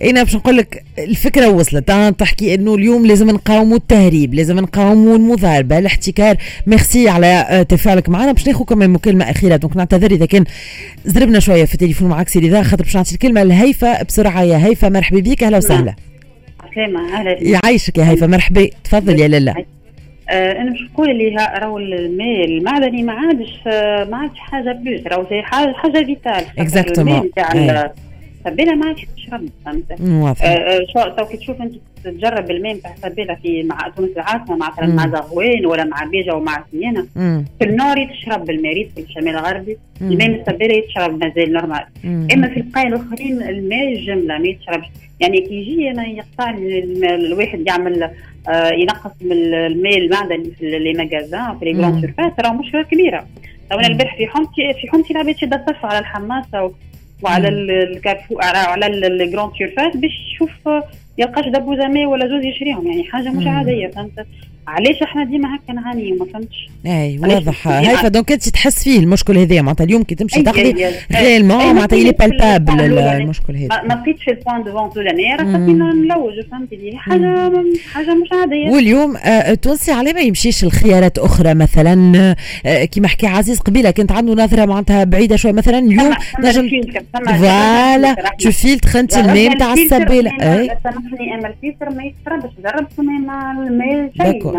أنا 0.03 0.23
باش 0.23 0.37
نقول 0.37 0.57
لك 0.57 0.85
الفكرة 0.99 1.49
وصلت. 1.49 1.91
أنا 1.91 2.11
تحكي 2.11 2.55
إنه 2.55 2.75
اليوم 2.75 3.07
لازم 3.07 3.31
نقاوموا 3.31 3.77
التهريب 3.77 4.35
لازم 4.35 4.59
نقاوموا 4.59 5.17
المضاربة 5.17 5.79
الاحتكار. 5.79 6.37
ميرسي 6.67 7.09
على 7.09 7.27
آه، 7.27 7.63
تفاعلك 7.63 8.09
معنا. 8.09 8.33
باش 8.33 8.47
ناخذ 8.47 8.65
كمان 8.65 8.91
مكالمة 8.91 9.31
أخيرة. 9.31 9.57
donc 9.57 9.77
نعتذر 9.77 10.11
إذا 10.11 10.27
كان 10.27 10.45
زربنا 11.05 11.41
شوية 11.41 11.65
في 11.65 11.75
التليفون 11.75 12.09
معك 12.09 12.29
سيدي 12.29 12.49
ذا. 12.49 12.63
خاطر 12.63 12.85
باش 12.85 12.97
نعطي 12.97 13.13
الكلمة 13.13 13.43
لهيفا 13.43 14.03
بسرعة. 14.03 14.43
يا 14.43 14.67
هيفا 14.67 14.89
مرحبا 14.89 15.21
بك. 15.21 15.43
أهلا 15.43 15.57
وسهلا. 15.57 15.95
سلامة 16.77 17.15
أهلا. 17.15 17.37
يعيشك 17.43 17.99
يا 17.99 18.11
هيفا 18.11 18.27
مرحبا 18.27 18.69
تفضل 18.85 19.21
يا 19.21 19.29
لاله 19.29 19.55
آه 20.31 20.53
أنا 20.53 20.71
مش 20.71 20.81
نقول 20.83 21.11
اللي 21.11 21.37
راهو 21.37 21.79
الماء 21.79 22.45
المعدني 22.45 23.03
ما 23.03 23.13
عادش 23.13 23.61
آه 23.67 24.05
ما 24.05 24.17
عادش 24.17 24.39
حاجة 24.39 24.73
plus 24.73 25.01
راهو 25.07 25.27
زي 25.31 25.43
حاجة 25.43 26.05
vitale 26.05 26.45
exactement 26.59 27.31
السبالة 28.47 28.75
ما 28.75 28.87
عادش 28.87 29.07
تشرب 29.17 29.49
فهمت؟ 29.65 29.93
آه 29.93 30.35
آه 30.45 30.87
شو 30.93 31.17
تو 31.17 31.25
كي 31.25 31.37
تشوف 31.37 31.63
أنت 31.63 31.75
تجرب 32.05 32.51
الماء 32.51 32.75
نتاع 32.75 32.95
السبالة 33.03 33.35
في 33.35 33.63
مع 33.63 33.93
تونس 33.97 34.11
العاصمة 34.17 34.57
مثلا 34.57 34.87
مع 34.87 35.09
زغوان 35.09 35.67
ولا 35.67 35.85
مع 35.85 36.05
باجة 36.05 36.33
ومع 36.33 36.65
سليانة. 36.73 37.07
في 37.59 37.65
ال 37.65 37.73
nord 37.73 38.05
تشرب 38.05 38.51
الماء 38.51 38.89
في 38.95 39.01
الشمال 39.01 39.29
الغربي. 39.29 39.77
الماء 40.01 40.29
من 40.29 40.35
السبالة 40.35 40.75
يتشرب 40.75 41.25
مازال 41.25 41.53
normal. 41.53 41.85
إما 42.05 42.49
في 42.49 42.57
البقايا 42.57 42.89
الأخرين 42.89 43.43
الماء 43.43 43.93
الجملة 43.93 44.39
ما 44.39 44.49
يتشربش. 44.49 44.87
يعني 45.21 45.41
كي 45.41 45.55
يجي 45.55 45.91
أنا 45.91 46.07
يقطع 46.07 46.51
الواحد 47.15 47.67
يعمل 47.67 48.11
آه 48.49 48.73
ينقص 48.75 49.13
من 49.21 49.33
الماء 49.33 49.99
المعدني 49.99 50.51
في 50.59 50.79
les 50.79 50.93
magasins 50.93 51.59
في 51.59 51.65
les 51.65 52.01
surfaces 52.01 52.33
راه 52.41 52.53
مشكلة 52.53 52.83
كبيرة. 52.83 53.27
تو 53.71 53.79
أنا 53.79 53.87
البارح 53.87 54.17
في 54.17 54.27
حومتي 54.27 54.75
في 54.81 54.89
حومتي 54.89 55.15
العباد 55.15 55.39
شادة 55.39 55.57
الصف 55.57 55.85
على 55.85 55.99
الحماصة 55.99 56.73
وعلى 57.23 57.49
الكارفو 57.49 58.39
على 58.41 58.87
ال 58.87 58.95
grandes 58.95 59.51
surfaces 59.59 59.97
باش 59.97 60.11
يشوف 60.33 60.51
يلقاش 61.19 61.45
دبوزه 61.49 61.89
ماء 61.89 62.07
ولا 62.07 62.29
زوز 62.29 62.45
يشريهم 62.45 62.87
يعني 62.87 63.05
حاجة 63.05 63.29
مش 63.31 63.47
عادية 63.47 63.89
فهمت؟ 63.89 64.27
علاش 64.69 65.03
إحنا 65.03 65.25
ديما 65.25 65.57
هكا 65.57 65.73
نعاني 65.73 66.13
ما 66.13 66.27
فهمتش. 66.33 66.69
اي 66.87 67.19
واضح. 67.19 67.69
هاي 67.69 68.11
donc 68.11 68.33
انت 68.33 68.49
تحس 68.49 68.85
فيه 68.85 68.99
المشكل 68.99 69.39
هذا 69.39 69.63
معناتها 69.63 69.85
اليوم 69.85 70.03
كي 70.03 70.15
تمشي 70.15 70.43
تاخذي 70.43 70.87
réellement 71.13 71.75
معناتها 71.75 71.97
il 71.97 72.13
est 72.13 72.31
palpable 72.31 72.81
المشكل 72.99 73.57
هذا. 73.57 73.83
ما 73.83 73.95
لقيتش 73.95 74.25
في 74.25 74.31
ال 74.31 74.36
point 74.36 74.63
de 74.63 74.73
vente 74.73 74.97
الاولانيه 74.97 75.37
خاطينا 75.37 75.93
نلوج 75.93 76.33
فهمتي 76.51 76.97
حاجة 76.97 77.53
حاجة 77.93 78.15
مش 78.15 78.29
عادية. 78.33 78.71
واليوم 78.71 79.17
التونسي 79.27 79.93
على 79.93 80.13
ما 80.13 80.21
يمشيش 80.21 80.65
الخيارات 80.65 81.19
أخرى 81.19 81.55
مثلا 81.55 82.37
كيما 82.85 83.09
حكى 83.09 83.27
عزيز 83.27 83.59
قبيلة 83.59 83.91
كانت 83.91 84.13
عنده 84.13 84.45
نظرة 84.45 84.65
معناتها 84.65 85.05
بعيدة 85.05 85.37
شوية. 85.37 85.53
مثلا 85.53 85.79
اليوم 85.79 86.15
نجم 86.41 86.69
voilà 87.27 88.17
تو 88.39 88.51
فيلتر 88.51 89.01
انت 89.01 89.17
الماء 89.17 89.49
نتاع 89.49 89.73
السبالة 89.73 90.31
أي. 90.31 90.71
سامحني 90.85 91.35
أما 91.35 91.49
الفلتر 91.49 91.91
ما 91.91 92.05
يتشربش 92.05 92.53
جربت 92.65 92.99
الماء 92.99 94.11
شيء. 94.23 94.56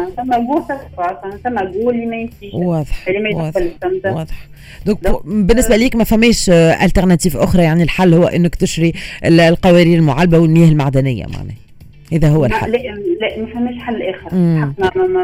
واضح 2.53 3.07
واضح 3.33 3.61
واضح. 4.05 4.47
donc 4.85 4.99
بالنسبة 5.25 5.75
ليك 5.75 5.95
ما 5.95 6.03
فماش 6.03 6.49
alternative 6.49 7.37
أخرى 7.37 7.63
يعني 7.63 7.83
الحل 7.83 8.13
هو 8.13 8.27
إنك 8.27 8.55
تشري 8.55 8.93
القوارير 9.25 9.97
المعلبه 9.97 10.39
والمياه 10.39 10.69
المعدنية 10.69 11.25
معناها. 11.25 11.55
إذا 12.11 12.29
هو 12.29 12.45
الحل. 12.45 12.71
لا 12.71 12.77
لا 13.21 13.41
ما 13.41 13.47
فماش 13.53 13.75
حل 13.81 14.01
آخر. 14.01 14.35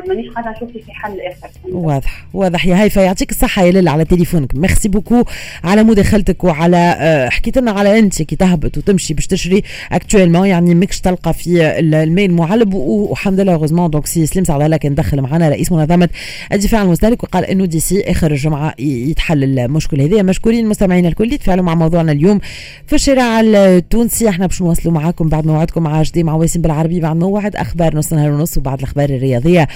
مانيش 0.07 0.29
قاعدة 0.29 0.51
نشوف 0.51 0.71
في 0.71 0.91
حل 0.93 1.11
آخر. 1.21 1.49
واضح 1.71 2.25
واضح. 2.33 2.65
يا 2.65 2.83
هيفا 2.83 3.01
يعطيك 3.01 3.31
الصحة 3.31 3.63
يا 3.63 3.71
ليلى 3.71 3.89
على 3.89 4.05
تليفونك. 4.05 4.55
merci 4.55 4.89
beaucoup 4.89 5.23
على 5.63 5.83
مداخلتك 5.83 6.43
وعلى 6.43 6.95
آه، 6.99 7.29
حكيت 7.29 7.57
لنا 7.57 7.71
على 7.71 7.99
أنت 7.99 8.21
كي 8.21 8.35
تهبط 8.35 8.77
وتمشي 8.77 9.13
باش 9.13 9.27
تشري 9.27 9.63
actuellement 9.91 10.47
يعني 10.47 10.75
ماكش 10.75 11.01
تلقى 11.01 11.33
في 11.33 11.79
الماء 11.79 12.25
المعلب 12.25 12.73
والحمد 12.73 13.39
لله 13.39 13.55
heureusement 13.55 13.89
donc 13.89 14.05
سي 14.05 14.25
سليم 14.25 14.45
سعد 14.45 14.61
الله 14.61 14.77
كان 14.77 14.95
دخل 14.95 15.21
معنا 15.21 15.49
رئيس 15.49 15.71
منظمة 15.71 16.09
الدفاع 16.53 16.79
عن 16.79 16.85
المستهلك 16.85 17.23
وقال 17.23 17.45
إنه 17.45 17.65
دي 17.65 17.79
سي 17.79 18.01
آخر 18.01 18.31
الجمعة 18.31 18.73
يتحل 18.79 19.43
المشكل 19.59 20.01
هذا. 20.01 20.21
مشكورين 20.21 20.67
مستمعينا 20.67 21.07
الكل 21.07 21.33
يتفاعلوا 21.33 21.63
مع 21.63 21.75
موضوعنا 21.75 22.11
اليوم 22.11 22.39
في 22.87 22.95
الشارع 22.95 23.39
التونسي. 23.39 24.29
إحنا 24.29 24.47
باش 24.47 24.61
نواصلوا 24.61 24.93
معاكم 24.93 25.29
بعد 25.29 25.45
موعدكم 25.45 25.83
مع 25.83 26.01
جدي 26.01 26.23
مع 26.23 26.33
واسم 26.33 26.61
بالعربي. 26.61 26.99
بعد 26.99 27.15
موعد 27.15 27.55
أخبار 27.55 27.82
نص 27.95 28.13
نهار 28.13 28.31
ونص 28.31 28.57
وبعد 28.57 28.79
الأخبار 28.79 29.09
الرياضية. 29.09 29.67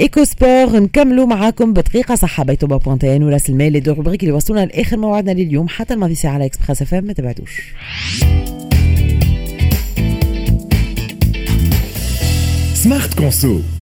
إيكو 0.00 0.24
سبور 0.24 0.80
نكملوا 0.80 1.26
معاكم 1.26 1.72
بدقيقة 1.72 2.14
صحة 2.14 2.44
بيتوبا 2.44 2.76
بونتين 2.76 3.22
وراس 3.22 3.50
المال 3.50 3.82
دو 3.82 3.92
روبريك 3.92 4.22
اللي 4.22 4.32
وصلونا 4.32 4.64
لآخر 4.66 4.96
موعدنا 4.96 5.30
لليوم 5.30 5.68
حتى 5.68 5.94
الماضي 5.94 6.14
ساعة 6.14 6.32
على 6.32 6.44
اكسبريس 6.44 6.82
إف 6.82 6.94
ما 6.94 7.12
تبعدوش. 7.12 7.74
سمارت 12.74 13.14
كونسو 13.14 13.60